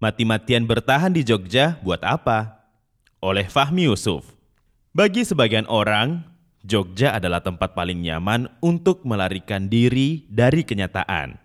Mati-matian 0.00 0.64
bertahan 0.64 1.12
di 1.12 1.20
Jogja 1.20 1.76
buat 1.84 2.00
apa? 2.00 2.64
Oleh 3.20 3.44
Fahmi 3.52 3.84
Yusuf. 3.84 4.32
Bagi 4.96 5.28
sebagian 5.28 5.68
orang, 5.68 6.24
Jogja 6.64 7.20
adalah 7.20 7.44
tempat 7.44 7.76
paling 7.76 8.00
nyaman 8.00 8.48
untuk 8.64 9.04
melarikan 9.04 9.68
diri 9.68 10.24
dari 10.32 10.64
kenyataan. 10.64 11.36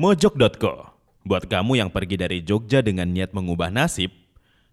Mojok.co 0.00 0.88
Buat 1.20 1.52
kamu 1.52 1.84
yang 1.84 1.92
pergi 1.92 2.16
dari 2.16 2.40
Jogja 2.40 2.80
dengan 2.80 3.12
niat 3.12 3.36
mengubah 3.36 3.68
nasib, 3.68 4.08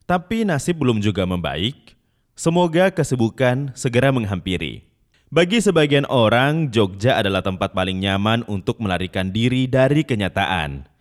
tapi 0.07 0.47
nasib 0.47 0.79
belum 0.79 1.03
juga 1.03 1.27
membaik, 1.27 1.91
semoga 2.39 2.87
kesibukan 2.87 3.75
segera 3.75 4.15
menghampiri. 4.15 4.87
Bagi 5.27 5.59
sebagian 5.59 6.07
orang, 6.07 6.71
Jogja 6.71 7.19
adalah 7.19 7.43
tempat 7.43 7.75
paling 7.75 7.99
nyaman 7.99 8.47
untuk 8.47 8.79
melarikan 8.79 9.27
diri 9.27 9.67
dari 9.67 10.07
kenyataan 10.07 10.94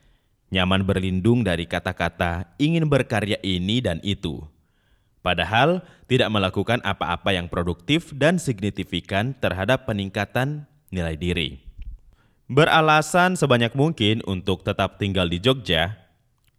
nyaman 0.54 0.86
berlindung 0.86 1.42
dari 1.42 1.66
kata-kata 1.66 2.54
ingin 2.62 2.86
berkarya 2.86 3.42
ini 3.42 3.82
dan 3.82 3.98
itu. 4.06 4.46
Padahal 5.18 5.82
tidak 6.06 6.30
melakukan 6.30 6.78
apa-apa 6.86 7.34
yang 7.34 7.50
produktif 7.50 8.14
dan 8.14 8.38
signifikan 8.38 9.34
terhadap 9.34 9.88
peningkatan 9.90 10.70
nilai 10.94 11.18
diri. 11.18 11.58
Beralasan 12.46 13.34
sebanyak 13.34 13.72
mungkin 13.72 14.22
untuk 14.28 14.62
tetap 14.62 15.00
tinggal 15.00 15.26
di 15.26 15.40
Jogja 15.40 15.96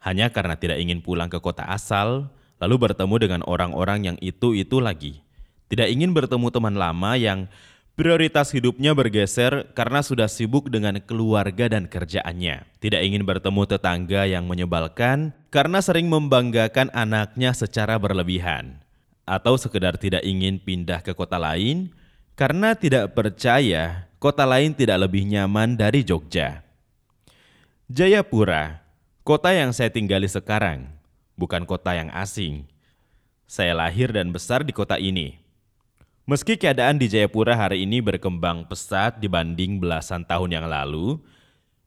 hanya 0.01 0.33
karena 0.33 0.57
tidak 0.57 0.81
ingin 0.81 0.99
pulang 0.99 1.29
ke 1.29 1.37
kota 1.37 1.61
asal, 1.65 2.33
lalu 2.57 2.89
bertemu 2.89 3.15
dengan 3.21 3.41
orang-orang 3.45 4.13
yang 4.13 4.17
itu-itu 4.17 4.81
lagi. 4.81 5.21
Tidak 5.69 5.85
ingin 5.89 6.13
bertemu 6.13 6.49
teman 6.49 6.77
lama 6.77 7.17
yang 7.17 7.45
Prioritas 7.95 8.51
hidupnya 8.51 8.91
bergeser 8.91 9.71
karena 9.71 10.03
sudah 10.03 10.27
sibuk 10.27 10.67
dengan 10.67 10.99
keluarga 10.99 11.71
dan 11.71 11.87
kerjaannya. 11.87 12.67
Tidak 12.83 12.99
ingin 12.99 13.23
bertemu 13.23 13.63
tetangga 13.71 14.27
yang 14.27 14.51
menyebalkan 14.51 15.31
karena 15.47 15.79
sering 15.79 16.11
membanggakan 16.11 16.91
anaknya 16.91 17.55
secara 17.55 17.95
berlebihan. 17.95 18.83
Atau 19.23 19.55
sekedar 19.55 19.95
tidak 19.95 20.27
ingin 20.27 20.59
pindah 20.59 20.99
ke 21.07 21.15
kota 21.15 21.39
lain 21.39 21.95
karena 22.35 22.75
tidak 22.75 23.15
percaya 23.15 24.11
kota 24.19 24.43
lain 24.43 24.75
tidak 24.75 25.07
lebih 25.07 25.23
nyaman 25.31 25.79
dari 25.79 26.03
Jogja. 26.03 26.67
Jayapura, 27.87 28.83
kota 29.23 29.55
yang 29.55 29.71
saya 29.71 29.87
tinggali 29.87 30.27
sekarang, 30.27 30.91
bukan 31.39 31.63
kota 31.63 31.95
yang 31.95 32.11
asing. 32.11 32.67
Saya 33.47 33.71
lahir 33.71 34.11
dan 34.11 34.35
besar 34.35 34.67
di 34.67 34.75
kota 34.75 34.99
ini 34.99 35.44
Meski 36.25 36.57
keadaan 36.57 36.97
di 36.97 37.05
Jayapura 37.05 37.53
hari 37.53 37.85
ini 37.85 38.01
berkembang 38.01 38.65
pesat 38.65 39.21
dibanding 39.21 39.77
belasan 39.77 40.25
tahun 40.25 40.57
yang 40.57 40.65
lalu, 40.65 41.21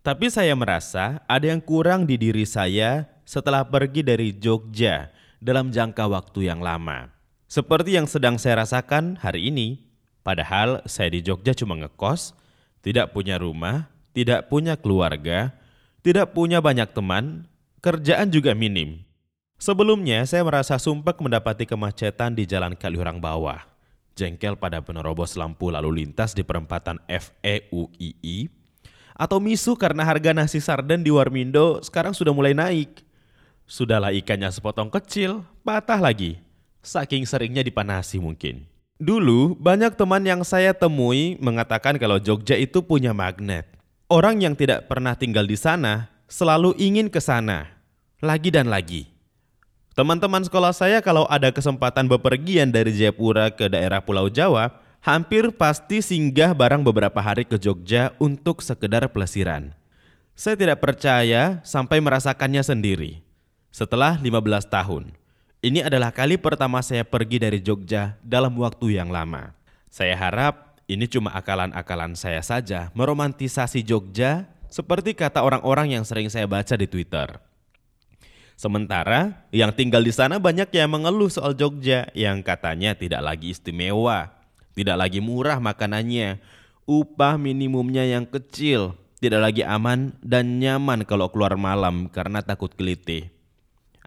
tapi 0.06 0.31
saya 0.31 0.55
merasa 0.55 1.19
ada 1.27 1.50
yang 1.50 1.58
kurang 1.58 2.06
di 2.06 2.14
diri 2.14 2.47
saya 2.47 3.11
setelah 3.27 3.66
pergi 3.66 4.06
dari 4.06 4.31
Jogja 4.31 5.11
dalam 5.42 5.75
jangka 5.75 6.06
waktu 6.06 6.55
yang 6.55 6.62
lama. 6.62 7.11
Seperti 7.50 7.98
yang 7.98 8.06
sedang 8.06 8.39
saya 8.39 8.62
rasakan 8.62 9.19
hari 9.19 9.50
ini, 9.50 9.83
padahal 10.22 10.86
saya 10.86 11.11
di 11.11 11.19
Jogja 11.19 11.50
cuma 11.59 11.75
ngekos, 11.75 12.31
tidak 12.78 13.11
punya 13.11 13.42
rumah, 13.42 13.91
tidak 14.14 14.47
punya 14.47 14.78
keluarga, 14.78 15.50
tidak 16.06 16.31
punya 16.31 16.62
banyak 16.62 16.86
teman, 16.94 17.50
kerjaan 17.83 18.31
juga 18.31 18.55
minim. 18.55 19.03
Sebelumnya 19.59 20.22
saya 20.31 20.47
merasa 20.47 20.78
sumpah 20.78 21.19
mendapati 21.19 21.66
kemacetan 21.66 22.39
di 22.39 22.47
Jalan 22.47 22.78
Kaliurang 22.78 23.19
Bawah 23.19 23.78
jengkel 24.19 24.59
pada 24.59 24.83
penerobos 24.83 25.39
lampu 25.39 25.71
lalu 25.71 26.03
lintas 26.03 26.35
di 26.35 26.43
perempatan 26.43 26.99
FEUII, 27.07 28.51
atau 29.15 29.39
misu 29.39 29.79
karena 29.79 30.03
harga 30.03 30.35
nasi 30.35 30.59
sarden 30.59 31.07
di 31.07 31.15
Warmindo 31.15 31.79
sekarang 31.87 32.11
sudah 32.11 32.35
mulai 32.35 32.59
naik. 32.59 33.07
Sudahlah 33.71 34.11
ikannya 34.11 34.51
sepotong 34.51 34.91
kecil, 34.91 35.47
patah 35.63 36.03
lagi. 36.03 36.43
Saking 36.83 37.23
seringnya 37.29 37.63
dipanasi 37.63 38.19
mungkin. 38.19 38.67
Dulu 38.99 39.55
banyak 39.55 39.95
teman 39.95 40.27
yang 40.27 40.43
saya 40.43 40.75
temui 40.75 41.39
mengatakan 41.39 41.95
kalau 42.03 42.19
Jogja 42.19 42.59
itu 42.59 42.83
punya 42.83 43.15
magnet. 43.15 43.69
Orang 44.11 44.43
yang 44.43 44.59
tidak 44.59 44.91
pernah 44.91 45.15
tinggal 45.15 45.47
di 45.47 45.55
sana 45.55 46.11
selalu 46.27 46.75
ingin 46.81 47.12
ke 47.12 47.21
sana, 47.21 47.69
lagi 48.25 48.49
dan 48.49 48.73
lagi. 48.73 49.18
Teman-teman 49.98 50.47
sekolah 50.47 50.70
saya 50.70 51.03
kalau 51.03 51.26
ada 51.26 51.50
kesempatan 51.50 52.06
bepergian 52.06 52.70
dari 52.70 52.94
Jayapura 52.94 53.50
ke 53.50 53.66
daerah 53.66 53.98
Pulau 53.98 54.31
Jawa, 54.31 54.70
hampir 55.03 55.50
pasti 55.50 55.98
singgah 55.98 56.54
barang 56.54 56.86
beberapa 56.86 57.19
hari 57.19 57.42
ke 57.42 57.59
Jogja 57.59 58.14
untuk 58.22 58.62
sekedar 58.62 59.03
pelesiran. 59.10 59.75
Saya 60.38 60.54
tidak 60.54 60.78
percaya 60.78 61.59
sampai 61.66 61.98
merasakannya 61.98 62.62
sendiri. 62.62 63.26
Setelah 63.75 64.14
15 64.22 64.70
tahun, 64.70 65.19
ini 65.66 65.82
adalah 65.82 66.15
kali 66.15 66.38
pertama 66.38 66.78
saya 66.78 67.03
pergi 67.03 67.42
dari 67.42 67.59
Jogja 67.59 68.15
dalam 68.22 68.54
waktu 68.54 69.03
yang 69.03 69.10
lama. 69.10 69.50
Saya 69.91 70.15
harap 70.15 70.78
ini 70.86 71.10
cuma 71.10 71.34
akalan-akalan 71.34 72.15
saya 72.15 72.38
saja 72.47 72.94
meromantisasi 72.94 73.82
Jogja 73.82 74.47
seperti 74.70 75.19
kata 75.19 75.42
orang-orang 75.42 75.98
yang 75.98 76.06
sering 76.06 76.30
saya 76.30 76.47
baca 76.47 76.78
di 76.78 76.86
Twitter. 76.86 77.47
Sementara 78.59 79.47
yang 79.55 79.71
tinggal 79.71 80.03
di 80.03 80.11
sana 80.11 80.43
banyak 80.43 80.67
yang 80.75 80.91
mengeluh 80.91 81.31
soal 81.31 81.55
Jogja 81.55 82.11
yang 82.11 82.43
katanya 82.43 82.91
tidak 82.99 83.23
lagi 83.23 83.55
istimewa, 83.55 84.35
tidak 84.75 84.99
lagi 84.99 85.23
murah 85.23 85.63
makanannya, 85.63 86.43
upah 86.83 87.39
minimumnya 87.39 88.03
yang 88.03 88.27
kecil, 88.27 88.99
tidak 89.23 89.47
lagi 89.47 89.63
aman 89.63 90.11
dan 90.27 90.59
nyaman 90.59 91.07
kalau 91.07 91.31
keluar 91.31 91.55
malam 91.55 92.11
karena 92.11 92.43
takut 92.43 92.75
kelitih. 92.75 93.31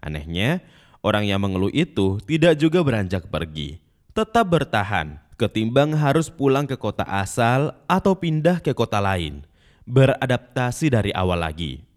Anehnya, 0.04 0.60
orang 1.00 1.24
yang 1.24 1.40
mengeluh 1.40 1.72
itu 1.72 2.20
tidak 2.28 2.60
juga 2.60 2.84
beranjak 2.84 3.32
pergi, 3.32 3.80
tetap 4.12 4.52
bertahan 4.52 5.16
ketimbang 5.40 5.96
harus 5.96 6.28
pulang 6.28 6.68
ke 6.68 6.76
kota 6.76 7.08
asal 7.08 7.72
atau 7.88 8.12
pindah 8.12 8.60
ke 8.60 8.76
kota 8.76 9.00
lain, 9.00 9.48
beradaptasi 9.88 10.92
dari 10.92 11.08
awal 11.16 11.40
lagi. 11.40 11.91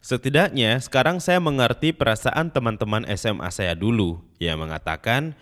Setidaknya 0.00 0.80
sekarang 0.80 1.20
saya 1.20 1.44
mengerti 1.44 1.92
perasaan 1.92 2.48
teman-teman 2.48 3.04
SMA 3.20 3.52
saya 3.52 3.76
dulu 3.76 4.24
yang 4.40 4.56
mengatakan 4.56 5.36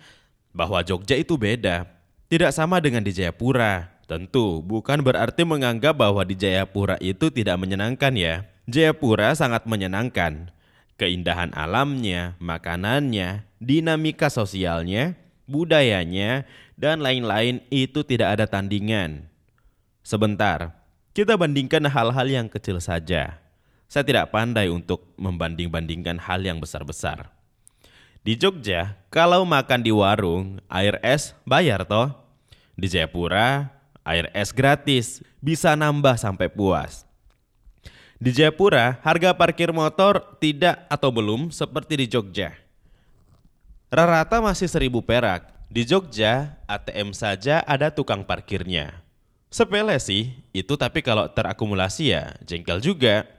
bahwa 0.51 0.83
Jogja 0.83 1.15
itu 1.15 1.39
beda, 1.39 1.87
tidak 2.27 2.51
sama 2.51 2.83
dengan 2.83 2.99
di 2.99 3.15
Jayapura. 3.15 3.87
Tentu 4.03 4.59
bukan 4.59 4.99
berarti 4.99 5.47
menganggap 5.47 5.95
bahwa 5.95 6.27
di 6.27 6.35
Jayapura 6.35 6.99
itu 6.99 7.31
tidak 7.31 7.55
menyenangkan 7.55 8.11
ya. 8.19 8.43
Jayapura 8.67 9.31
sangat 9.31 9.63
menyenangkan. 9.63 10.51
Keindahan 10.99 11.55
alamnya, 11.55 12.35
makanannya, 12.43 13.47
dinamika 13.63 14.27
sosialnya, 14.27 15.15
budayanya, 15.47 16.43
dan 16.75 16.99
lain-lain 16.99 17.63
itu 17.71 18.03
tidak 18.03 18.35
ada 18.35 18.45
tandingan. 18.45 19.31
Sebentar, 20.03 20.75
kita 21.15 21.39
bandingkan 21.39 21.87
hal-hal 21.87 22.27
yang 22.27 22.51
kecil 22.51 22.83
saja. 22.83 23.39
Saya 23.89 24.05
tidak 24.05 24.29
pandai 24.29 24.69
untuk 24.69 25.01
membanding-bandingkan 25.17 26.21
hal 26.21 26.45
yang 26.45 26.61
besar-besar. 26.61 27.33
Di 28.21 28.37
Jogja, 28.37 28.93
kalau 29.09 29.41
makan 29.49 29.81
di 29.81 29.89
warung, 29.89 30.61
air 30.69 31.01
es 31.01 31.33
bayar 31.41 31.81
toh. 31.89 32.13
Di 32.77 32.85
Jayapura, 32.85 33.73
air 34.05 34.29
es 34.37 34.53
gratis, 34.53 35.25
bisa 35.41 35.73
nambah 35.73 36.21
sampai 36.21 36.53
puas. 36.53 37.09
Di 38.21 38.29
Jayapura, 38.29 39.01
harga 39.01 39.33
parkir 39.33 39.73
motor 39.73 40.37
tidak 40.37 40.85
atau 40.85 41.09
belum 41.09 41.49
seperti 41.49 42.05
di 42.05 42.05
Jogja. 42.05 42.53
Rata-rata 43.89 44.37
masih 44.37 44.69
seribu 44.69 45.01
perak. 45.01 45.49
Di 45.65 45.81
Jogja, 45.81 46.61
ATM 46.69 47.09
saja 47.09 47.65
ada 47.65 47.89
tukang 47.89 48.21
parkirnya. 48.21 49.01
Sepele 49.49 49.97
sih, 49.97 50.37
itu 50.53 50.77
tapi 50.77 51.01
kalau 51.01 51.25
terakumulasi 51.25 52.13
ya 52.13 52.37
jengkel 52.45 52.85
juga. 52.85 53.38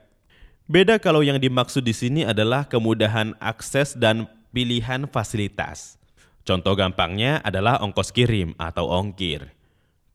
Beda 0.71 0.95
kalau 1.03 1.19
yang 1.19 1.35
dimaksud 1.35 1.83
di 1.83 1.91
sini 1.91 2.23
adalah 2.23 2.63
kemudahan 2.63 3.35
akses 3.43 3.91
dan 3.91 4.23
pilihan 4.55 5.03
fasilitas. 5.03 5.99
Contoh 6.47 6.79
gampangnya 6.79 7.43
adalah 7.43 7.83
ongkos 7.83 8.15
kirim 8.15 8.55
atau 8.55 8.87
ongkir. 8.87 9.51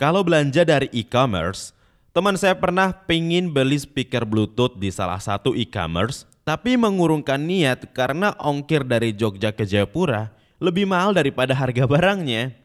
Kalau 0.00 0.24
belanja 0.24 0.64
dari 0.64 0.88
e-commerce, 0.96 1.76
teman 2.16 2.40
saya 2.40 2.56
pernah 2.56 2.88
pingin 3.04 3.52
beli 3.52 3.76
speaker 3.76 4.24
bluetooth 4.24 4.80
di 4.80 4.88
salah 4.88 5.20
satu 5.20 5.52
e-commerce, 5.52 6.24
tapi 6.40 6.80
mengurungkan 6.80 7.36
niat 7.36 7.92
karena 7.92 8.32
ongkir 8.40 8.80
dari 8.80 9.12
Jogja 9.12 9.52
ke 9.52 9.68
Jayapura 9.68 10.32
lebih 10.56 10.88
mahal 10.88 11.12
daripada 11.12 11.52
harga 11.52 11.84
barangnya. 11.84 12.56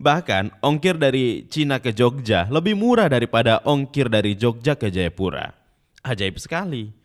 Bahkan 0.00 0.64
ongkir 0.64 0.96
dari 0.96 1.44
Cina 1.52 1.76
ke 1.76 1.92
Jogja 1.92 2.48
lebih 2.48 2.72
murah 2.72 3.12
daripada 3.12 3.60
ongkir 3.68 4.08
dari 4.08 4.32
Jogja 4.32 4.80
ke 4.80 4.88
Jayapura. 4.88 5.52
Ajaib 6.00 6.40
sekali. 6.40 6.97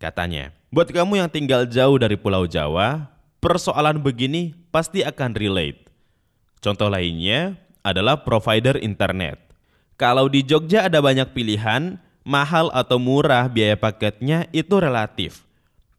Katanya, 0.00 0.48
buat 0.72 0.88
kamu 0.88 1.20
yang 1.20 1.28
tinggal 1.28 1.68
jauh 1.68 2.00
dari 2.00 2.16
Pulau 2.16 2.48
Jawa, 2.48 3.12
persoalan 3.36 4.00
begini 4.00 4.56
pasti 4.72 5.04
akan 5.04 5.36
relate. 5.36 5.92
Contoh 6.64 6.88
lainnya 6.88 7.60
adalah 7.84 8.24
provider 8.24 8.80
internet. 8.80 9.36
Kalau 10.00 10.32
di 10.32 10.40
Jogja 10.40 10.88
ada 10.88 11.04
banyak 11.04 11.36
pilihan, 11.36 12.00
mahal 12.24 12.72
atau 12.72 12.96
murah 12.96 13.44
biaya 13.52 13.76
paketnya 13.76 14.48
itu 14.56 14.80
relatif. 14.80 15.44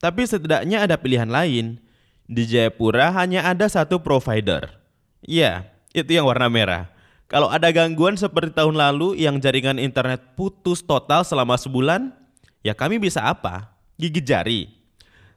tapi 0.02 0.26
setidaknya 0.26 0.82
ada 0.82 0.98
pilihan 0.98 1.30
lain. 1.30 1.78
Di 2.26 2.50
Jayapura 2.50 3.14
hanya 3.14 3.46
ada 3.46 3.70
satu 3.70 4.02
provider. 4.02 4.82
Iya, 5.22 5.70
itu 5.94 6.10
yang 6.18 6.26
warna 6.26 6.50
merah. 6.50 6.90
Kalau 7.30 7.54
ada 7.54 7.70
gangguan 7.70 8.18
seperti 8.18 8.50
tahun 8.58 8.82
lalu 8.82 9.22
yang 9.22 9.38
jaringan 9.38 9.78
internet 9.78 10.34
putus 10.34 10.82
total 10.82 11.22
selama 11.22 11.54
sebulan, 11.54 12.10
ya 12.66 12.74
kami 12.74 12.98
bisa 12.98 13.22
apa? 13.22 13.70
Gigit 14.00 14.24
jari. 14.24 14.62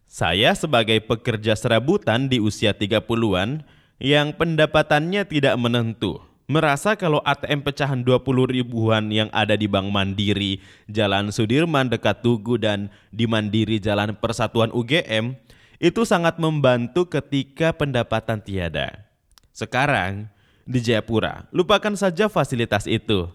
Saya 0.04 0.54
sebagai 0.54 1.02
pekerja 1.02 1.58
serabutan 1.58 2.30
di 2.30 2.38
usia 2.38 2.70
30-an 2.70 3.66
yang 3.98 4.34
pendapatannya 4.36 5.26
tidak 5.26 5.54
menentu, 5.58 6.22
merasa 6.44 6.92
kalau 6.94 7.24
ATM 7.24 7.64
pecahan 7.64 8.00
20 8.04 8.20
ribuan 8.52 9.08
yang 9.08 9.32
ada 9.32 9.56
di 9.56 9.64
Bank 9.64 9.88
Mandiri, 9.88 10.60
Jalan 10.86 11.32
Sudirman 11.32 11.88
dekat 11.88 12.20
Tugu 12.20 12.60
dan 12.60 12.92
di 13.08 13.24
Mandiri 13.24 13.80
Jalan 13.80 14.14
Persatuan 14.18 14.68
UGM 14.70 15.34
itu 15.80 16.02
sangat 16.06 16.36
membantu 16.38 17.08
ketika 17.08 17.72
pendapatan 17.74 18.40
tiada. 18.40 19.08
Sekarang 19.54 20.28
di 20.64 20.80
Jayapura, 20.80 21.48
lupakan 21.52 21.92
saja 21.96 22.28
fasilitas 22.28 22.88
itu. 22.88 23.28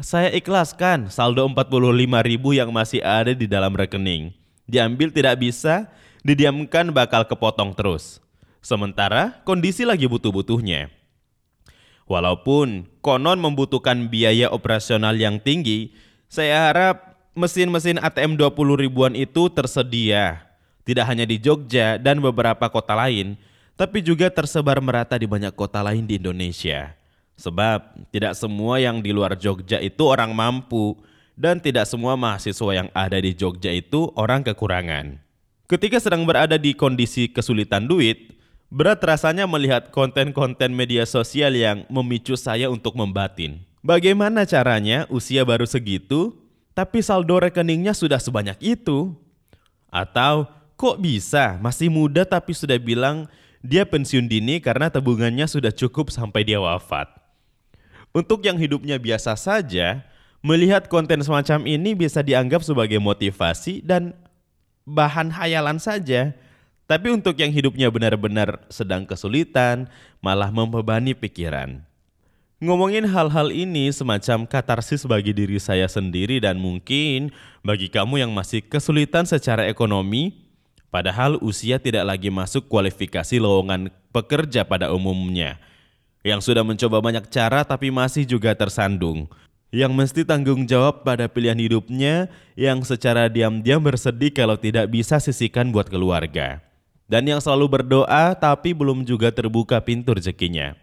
Saya 0.00 0.32
ikhlaskan 0.32 1.12
saldo 1.12 1.44
45 1.44 1.92
ribu 2.24 2.56
yang 2.56 2.72
masih 2.72 3.04
ada 3.04 3.36
di 3.36 3.44
dalam 3.44 3.76
rekening. 3.76 4.32
Diambil 4.66 5.10
tidak 5.10 5.42
bisa, 5.42 5.90
didiamkan 6.22 6.94
bakal 6.94 7.26
kepotong 7.26 7.74
terus. 7.74 8.22
Sementara 8.62 9.42
kondisi 9.42 9.82
lagi 9.82 10.06
butuh-butuhnya. 10.06 10.90
Walaupun 12.06 12.86
konon 13.02 13.38
membutuhkan 13.38 14.06
biaya 14.06 14.50
operasional 14.50 15.18
yang 15.18 15.42
tinggi, 15.42 15.94
saya 16.30 16.70
harap 16.70 17.18
mesin-mesin 17.34 17.98
ATM 17.98 18.38
20 18.38 18.82
ribuan 18.86 19.14
itu 19.18 19.50
tersedia. 19.50 20.46
Tidak 20.82 21.06
hanya 21.06 21.22
di 21.22 21.38
Jogja 21.38 21.98
dan 21.98 22.18
beberapa 22.18 22.66
kota 22.66 22.98
lain, 22.98 23.38
tapi 23.78 24.02
juga 24.02 24.30
tersebar 24.30 24.82
merata 24.82 25.14
di 25.14 25.26
banyak 25.30 25.54
kota 25.54 25.82
lain 25.82 26.06
di 26.06 26.18
Indonesia. 26.18 26.94
Sebab 27.38 28.10
tidak 28.14 28.34
semua 28.38 28.78
yang 28.78 29.02
di 29.02 29.10
luar 29.10 29.34
Jogja 29.38 29.78
itu 29.82 30.06
orang 30.06 30.30
mampu 30.34 30.98
dan 31.42 31.58
tidak 31.58 31.90
semua 31.90 32.14
mahasiswa 32.14 32.70
yang 32.70 32.88
ada 32.94 33.18
di 33.18 33.34
Jogja 33.34 33.74
itu 33.74 34.14
orang 34.14 34.46
kekurangan. 34.46 35.18
Ketika 35.66 35.98
sedang 35.98 36.22
berada 36.22 36.54
di 36.54 36.70
kondisi 36.70 37.26
kesulitan 37.26 37.90
duit, 37.90 38.38
berat 38.70 39.02
rasanya 39.02 39.50
melihat 39.50 39.90
konten-konten 39.90 40.70
media 40.70 41.02
sosial 41.02 41.58
yang 41.58 41.82
memicu 41.90 42.38
saya 42.38 42.70
untuk 42.70 42.94
membatin. 42.94 43.58
Bagaimana 43.82 44.46
caranya 44.46 45.10
usia 45.10 45.42
baru 45.42 45.66
segitu, 45.66 46.38
tapi 46.78 47.02
saldo 47.02 47.42
rekeningnya 47.42 47.90
sudah 47.90 48.22
sebanyak 48.22 48.54
itu? 48.62 49.10
Atau 49.90 50.46
kok 50.78 51.02
bisa 51.02 51.58
masih 51.58 51.90
muda 51.90 52.22
tapi 52.22 52.54
sudah 52.54 52.78
bilang 52.78 53.26
dia 53.58 53.82
pensiun 53.82 54.30
dini 54.30 54.62
karena 54.62 54.94
tabungannya 54.94 55.50
sudah 55.50 55.74
cukup 55.74 56.14
sampai 56.14 56.46
dia 56.46 56.62
wafat? 56.62 57.10
Untuk 58.14 58.46
yang 58.46 58.60
hidupnya 58.60 59.00
biasa 59.00 59.34
saja, 59.34 60.04
melihat 60.42 60.90
konten 60.90 61.22
semacam 61.22 61.64
ini 61.70 61.94
bisa 61.94 62.20
dianggap 62.20 62.66
sebagai 62.66 62.98
motivasi 62.98 63.80
dan 63.86 64.12
bahan 64.84 65.30
hayalan 65.30 65.78
saja. 65.78 66.34
Tapi 66.90 67.08
untuk 67.14 67.38
yang 67.38 67.54
hidupnya 67.54 67.88
benar-benar 67.88 68.66
sedang 68.68 69.06
kesulitan, 69.06 69.88
malah 70.20 70.50
membebani 70.50 71.14
pikiran. 71.14 71.80
Ngomongin 72.62 73.06
hal-hal 73.08 73.48
ini 73.50 73.90
semacam 73.90 74.46
katarsis 74.46 75.02
bagi 75.06 75.34
diri 75.34 75.58
saya 75.58 75.88
sendiri 75.88 76.38
dan 76.38 76.58
mungkin 76.62 77.34
bagi 77.64 77.90
kamu 77.90 78.22
yang 78.22 78.30
masih 78.30 78.62
kesulitan 78.62 79.26
secara 79.26 79.66
ekonomi, 79.66 80.46
padahal 80.92 81.42
usia 81.42 81.80
tidak 81.82 82.06
lagi 82.06 82.30
masuk 82.30 82.70
kualifikasi 82.70 83.40
lowongan 83.40 83.90
pekerja 84.14 84.62
pada 84.62 84.94
umumnya. 84.94 85.58
Yang 86.22 86.52
sudah 86.52 86.62
mencoba 86.62 87.02
banyak 87.02 87.26
cara 87.34 87.66
tapi 87.66 87.90
masih 87.90 88.22
juga 88.22 88.54
tersandung 88.54 89.26
yang 89.72 89.96
mesti 89.96 90.28
tanggung 90.28 90.68
jawab 90.68 91.00
pada 91.00 91.26
pilihan 91.32 91.56
hidupnya 91.56 92.28
yang 92.54 92.84
secara 92.84 93.32
diam-diam 93.32 93.80
bersedih 93.80 94.28
kalau 94.28 94.60
tidak 94.60 94.92
bisa 94.92 95.16
sisihkan 95.16 95.72
buat 95.72 95.88
keluarga. 95.88 96.60
Dan 97.08 97.24
yang 97.24 97.40
selalu 97.40 97.80
berdoa 97.80 98.36
tapi 98.36 98.76
belum 98.76 99.08
juga 99.08 99.32
terbuka 99.32 99.80
pintu 99.80 100.12
rezekinya. 100.12 100.76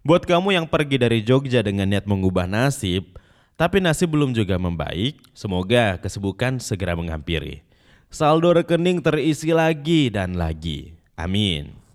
Buat 0.00 0.24
kamu 0.24 0.56
yang 0.56 0.66
pergi 0.66 0.96
dari 0.96 1.20
Jogja 1.20 1.60
dengan 1.60 1.84
niat 1.84 2.08
mengubah 2.08 2.48
nasib, 2.48 3.20
tapi 3.60 3.76
nasib 3.84 4.08
belum 4.08 4.32
juga 4.32 4.56
membaik, 4.56 5.20
semoga 5.36 6.00
kesibukan 6.00 6.56
segera 6.64 6.96
menghampiri. 6.96 7.60
Saldo 8.08 8.56
rekening 8.56 9.04
terisi 9.04 9.52
lagi 9.52 10.08
dan 10.08 10.40
lagi. 10.40 10.96
Amin. 11.12 11.87